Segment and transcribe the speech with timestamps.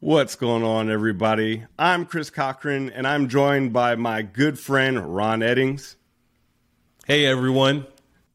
[0.00, 1.64] What's going on, everybody?
[1.76, 5.96] I'm Chris Cochran, and I'm joined by my good friend Ron Eddings.
[7.04, 7.84] Hey, everyone.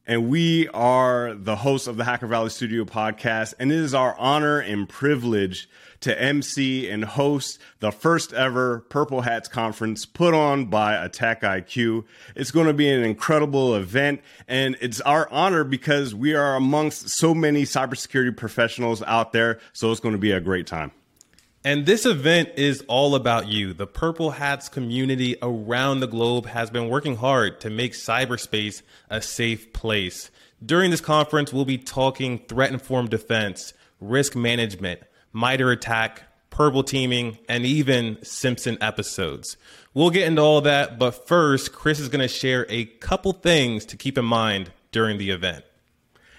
[0.06, 4.14] And we are the hosts of the Hacker Valley Studio podcast, and it is our
[4.18, 5.70] honor and privilege
[6.02, 12.04] to MC and host the first ever Purple Hats conference put on by AttackIQ.
[12.36, 14.20] It's going to be an incredible event,
[14.50, 19.92] and it's our honor because we are amongst so many cybersecurity professionals out there, so
[19.92, 20.92] it's going to be a great time.
[21.66, 23.74] And this event is all about you.
[23.74, 29.22] The Purple Hats community around the globe has been working hard to make cyberspace a
[29.22, 30.30] safe place.
[30.66, 37.38] During this conference, we'll be talking threat informed defense, risk management, MITRE ATT&CK, purple teaming,
[37.48, 39.56] and even Simpson episodes.
[39.94, 43.86] We'll get into all that, but first, Chris is going to share a couple things
[43.86, 45.64] to keep in mind during the event.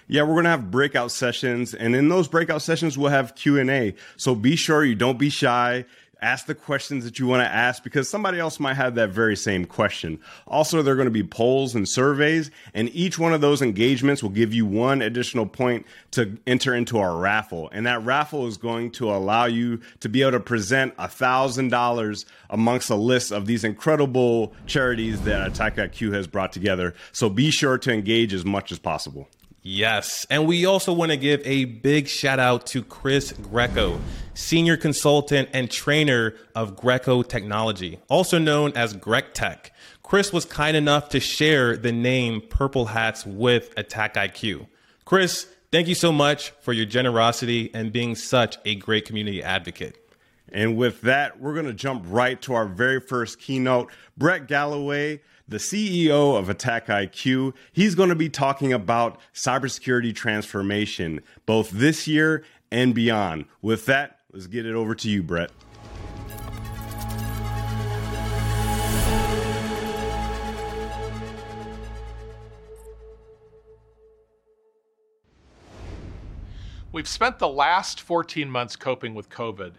[0.07, 3.95] Yeah, we're going to have breakout sessions and in those breakout sessions we'll have Q&A.
[4.17, 5.85] So be sure you don't be shy.
[6.21, 9.35] Ask the questions that you want to ask because somebody else might have that very
[9.35, 10.19] same question.
[10.47, 14.23] Also, there are going to be polls and surveys, and each one of those engagements
[14.23, 17.69] will give you one additional point to enter into our raffle.
[17.73, 21.69] And that raffle is going to allow you to be able to present a thousand
[21.69, 26.95] dollars amongst a list of these incredible charities that AttackIQ has brought together.
[27.11, 29.27] So be sure to engage as much as possible.
[29.67, 30.27] Yes.
[30.29, 33.99] And we also want to give a big shout out to Chris Greco,
[34.35, 39.71] senior consultant and trainer of Greco Technology, also known as GrecTech.
[40.03, 44.67] Chris was kind enough to share the name Purple Hats with AttackIQ.
[45.03, 50.04] Chris, thank you so much for your generosity and being such a great community advocate.
[50.51, 53.91] And with that, we're going to jump right to our very first keynote.
[54.17, 57.53] Brett Galloway the CEO of AttackIQ.
[57.71, 63.45] He's going to be talking about cybersecurity transformation both this year and beyond.
[63.61, 65.51] With that, let's get it over to you, Brett.
[76.91, 79.73] We've spent the last 14 months coping with COVID.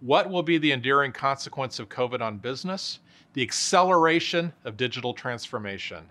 [0.00, 3.00] What will be the enduring consequence of COVID on business?
[3.32, 6.08] the acceleration of digital transformation.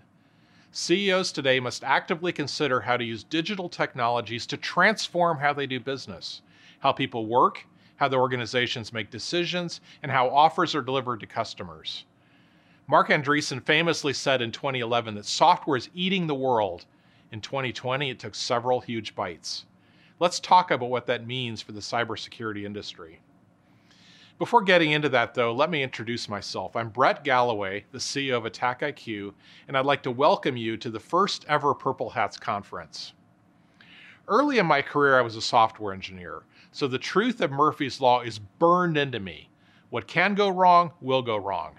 [0.72, 5.80] CEOs today must actively consider how to use digital technologies to transform how they do
[5.80, 6.40] business,
[6.78, 12.04] how people work, how their organizations make decisions, and how offers are delivered to customers.
[12.86, 16.86] Marc Andreessen famously said in 2011 that software is eating the world.
[17.32, 19.66] In 2020, it took several huge bites.
[20.18, 23.20] Let's talk about what that means for the cybersecurity industry.
[24.40, 26.74] Before getting into that, though, let me introduce myself.
[26.74, 29.34] I'm Brett Galloway, the CEO of AttackIQ,
[29.68, 33.12] and I'd like to welcome you to the first ever Purple Hats conference.
[34.26, 38.22] Early in my career, I was a software engineer, so the truth of Murphy's Law
[38.22, 39.50] is burned into me.
[39.90, 41.74] What can go wrong will go wrong.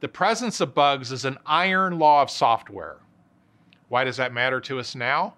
[0.00, 2.98] The presence of bugs is an iron law of software.
[3.88, 5.36] Why does that matter to us now?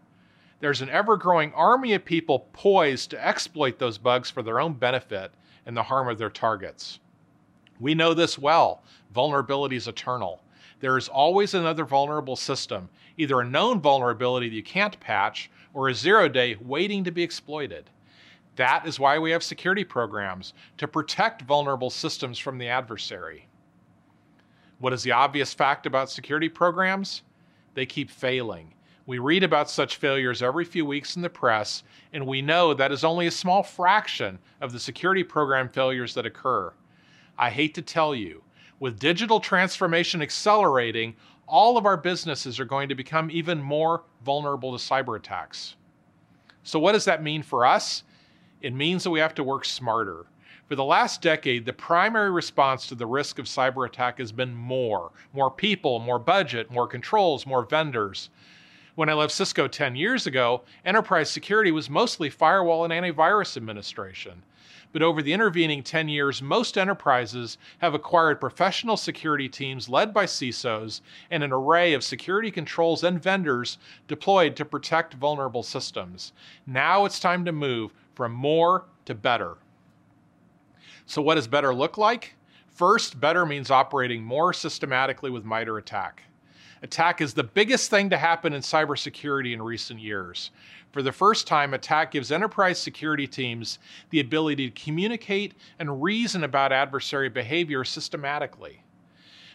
[0.67, 4.73] There's an ever growing army of people poised to exploit those bugs for their own
[4.73, 5.31] benefit
[5.65, 6.99] and the harm of their targets.
[7.79, 8.83] We know this well.
[9.15, 10.43] Vulnerability is eternal.
[10.81, 15.89] There is always another vulnerable system, either a known vulnerability that you can't patch or
[15.89, 17.89] a zero day waiting to be exploited.
[18.57, 23.47] That is why we have security programs to protect vulnerable systems from the adversary.
[24.81, 27.23] What is the obvious fact about security programs?
[27.75, 28.73] They keep failing.
[29.07, 32.91] We read about such failures every few weeks in the press, and we know that
[32.91, 36.73] is only a small fraction of the security program failures that occur.
[37.39, 38.43] I hate to tell you,
[38.81, 41.15] with digital transformation accelerating,
[41.47, 45.77] all of our businesses are going to become even more vulnerable to cyber attacks.
[46.65, 48.03] So, what does that mean for us?
[48.61, 50.27] It means that we have to work smarter.
[50.69, 54.53] For the last decade, the primary response to the risk of cyber attack has been
[54.53, 58.31] more more people, more budget, more controls, more vendors.
[58.97, 64.43] When I left Cisco 10 years ago, enterprise security was mostly firewall and antivirus administration.
[64.91, 70.25] But over the intervening 10 years, most enterprises have acquired professional security teams led by
[70.25, 73.77] CISOs and an array of security controls and vendors
[74.09, 76.33] deployed to protect vulnerable systems.
[76.67, 79.59] Now it's time to move from more to better.
[81.05, 82.35] So, what does better look like?
[82.67, 86.26] First, better means operating more systematically with MITRE ATT&CK
[86.87, 90.51] ATT&CK is the biggest thing to happen in cybersecurity in recent years.
[90.93, 93.79] For the first time, ATT&CK gives enterprise security teams
[94.11, 98.83] the ability to communicate and reason about adversary behavior systematically.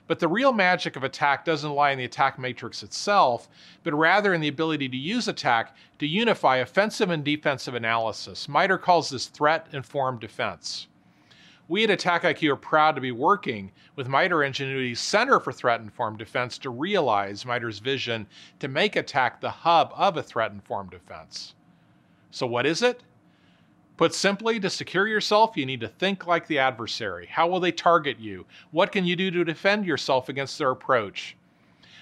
[0.08, 3.48] But the real magic of ATT&CK doesn't lie in the ATT&CK matrix itself,
[3.84, 8.50] but rather in the ability to use ATT&CK to unify offensive and defensive analysis.
[8.50, 10.88] MITRE calls this threat informed defense.
[11.72, 16.18] We at AttackIQ are proud to be working with MITRE Ingenuity's Center for Threat Informed
[16.18, 18.28] Defense to realize MITRE's vision
[18.60, 21.56] to make ATT&CK the hub of a threat informed defense.
[22.30, 23.04] So, what is it?
[23.96, 27.28] Put simply, to secure yourself, you need to think like the adversary.
[27.28, 28.46] How will they target you?
[28.72, 31.38] What can you do to defend yourself against their approach?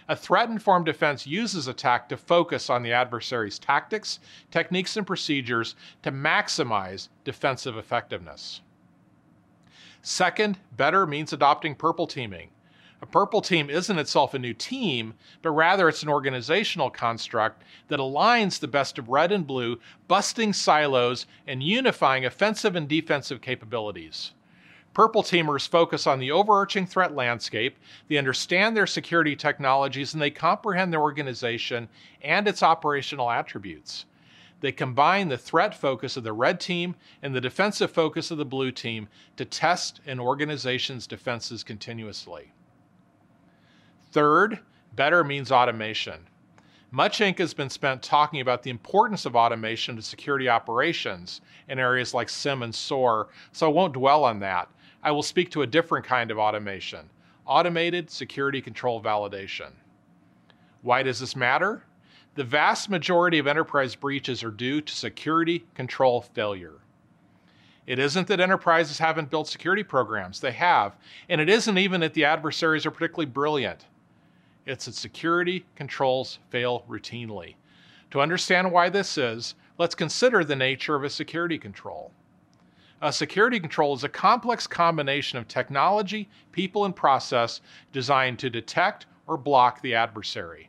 [0.07, 4.19] A threat informed defense uses ATT&CK to focus on the adversary's tactics,
[4.49, 8.61] techniques, and procedures to maximize defensive effectiveness.
[10.01, 12.49] Second, better means adopting purple teaming.
[13.01, 17.99] A purple team isn't itself a new team, but rather it's an organizational construct that
[17.99, 24.33] aligns the best of red and blue, busting silos and unifying offensive and defensive capabilities.
[24.93, 27.77] Purple teamers focus on the overarching threat landscape,
[28.09, 31.87] they understand their security technologies, and they comprehend their organization
[32.21, 34.05] and its operational attributes.
[34.61, 38.45] They combine the threat focus of the red team and the defensive focus of the
[38.45, 39.07] blue team
[39.37, 42.51] to test an organization's defenses continuously.
[44.11, 44.59] Third,
[44.95, 46.27] better means automation.
[46.91, 51.77] Much ink has been spent talking about the importance of automation to security operations in
[51.77, 54.67] areas like SIEM and SOAR, so I won't dwell on that.
[55.03, 57.09] I will speak to a different kind of automation
[57.45, 59.71] automated security control validation.
[60.83, 61.83] Why does this matter?
[62.39, 66.75] The vast majority of enterprise breaches are due to security control failure.
[67.85, 70.95] It isn't that enterprises haven't built security programs, they have.
[71.27, 73.87] And it isn't even that the adversaries are particularly brilliant.
[74.65, 77.55] It's that security controls fail routinely.
[78.11, 82.09] To understand why this is, let's consider the nature of a security control.
[83.01, 87.59] A security control is a complex combination of technology, people, and process
[87.91, 90.68] designed to detect or block the adversary.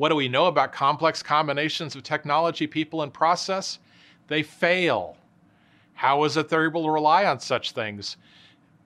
[0.00, 3.78] What do we know about complex combinations of technology, people, and process?
[4.28, 5.18] They fail.
[5.92, 8.16] How is it they're able to rely on such things?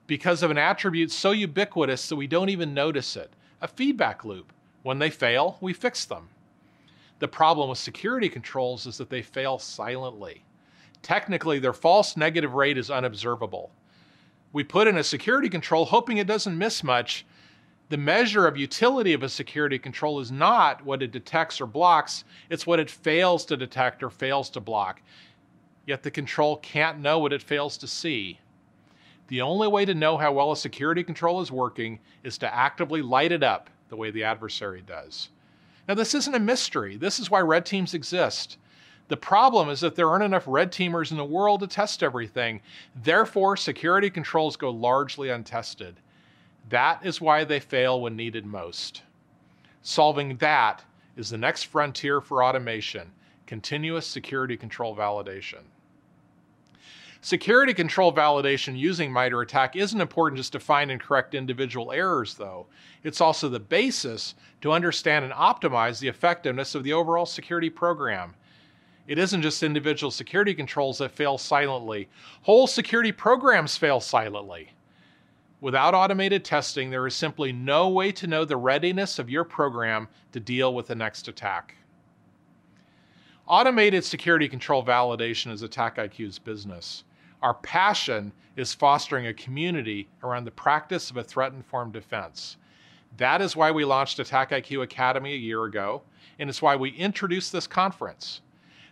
[0.07, 3.31] Because of an attribute so ubiquitous that we don't even notice it
[3.61, 4.51] a feedback loop.
[4.83, 6.27] When they fail, we fix them.
[7.19, 10.43] The problem with security controls is that they fail silently.
[11.01, 13.71] Technically, their false negative rate is unobservable.
[14.51, 17.25] We put in a security control hoping it doesn't miss much,
[17.89, 22.23] the measure of utility of a security control is not what it detects or blocks,
[22.49, 25.01] it's what it fails to detect or fails to block.
[25.85, 28.39] Yet the control can't know what it fails to see.
[29.27, 33.01] The only way to know how well a security control is working is to actively
[33.01, 35.29] light it up the way the adversary does.
[35.87, 36.97] Now, this isn't a mystery.
[36.97, 38.57] This is why red teams exist.
[39.07, 42.61] The problem is that there aren't enough red teamers in the world to test everything.
[43.03, 45.99] Therefore, security controls go largely untested.
[46.69, 49.03] That is why they fail when needed most.
[49.81, 50.83] Solving that
[51.15, 53.11] is the next frontier for automation
[53.45, 55.61] continuous security control validation.
[57.21, 62.35] Security control validation using MITRE ATT&CK isn't important just to find and correct individual errors,
[62.35, 62.67] though.
[63.03, 68.35] It's also the basis to understand and optimize the effectiveness of the overall security program.
[69.07, 72.09] It isn't just individual security controls that fail silently,
[72.43, 74.71] whole security programs fail silently.
[75.61, 80.07] Without automated testing, there is simply no way to know the readiness of your program
[80.31, 81.75] to deal with the next attack.
[83.47, 87.03] Automated security control validation is AttackIQ's business.
[87.41, 92.57] Our passion is fostering a community around the practice of a threat informed defense.
[93.17, 96.01] That is why we launched AttackIQ Academy a year ago,
[96.39, 98.41] and it's why we introduced this conference.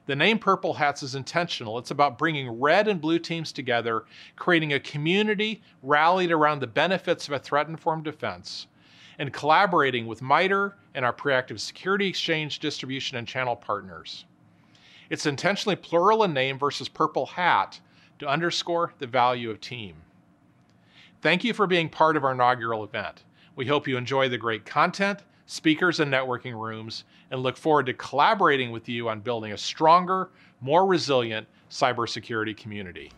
[0.05, 1.77] The name Purple Hats is intentional.
[1.77, 4.03] It's about bringing red and blue teams together,
[4.35, 8.67] creating a community rallied around the benefits of a threat informed defense,
[9.17, 14.25] and collaborating with MITRE and our Preactive Security Exchange distribution and channel partners.
[15.09, 17.79] It's intentionally plural in name versus purple hat
[18.19, 19.95] to underscore the value of team.
[21.21, 23.23] Thank you for being part of our inaugural event.
[23.55, 27.93] We hope you enjoy the great content speakers, and networking rooms, and look forward to
[27.93, 30.29] collaborating with you on building a stronger,
[30.61, 33.11] more resilient cybersecurity community.